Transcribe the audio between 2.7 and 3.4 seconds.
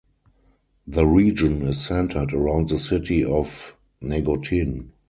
city